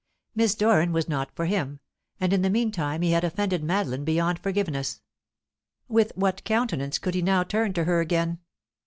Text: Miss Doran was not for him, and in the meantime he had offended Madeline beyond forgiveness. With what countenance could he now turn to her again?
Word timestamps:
Miss 0.33 0.55
Doran 0.55 0.93
was 0.93 1.07
not 1.07 1.29
for 1.35 1.45
him, 1.45 1.79
and 2.19 2.33
in 2.33 2.41
the 2.41 2.49
meantime 2.49 3.03
he 3.03 3.11
had 3.11 3.23
offended 3.23 3.63
Madeline 3.63 4.03
beyond 4.03 4.39
forgiveness. 4.39 4.99
With 5.87 6.11
what 6.15 6.43
countenance 6.43 6.97
could 6.97 7.13
he 7.13 7.21
now 7.21 7.43
turn 7.43 7.73
to 7.73 7.83
her 7.83 7.99
again? 7.99 8.39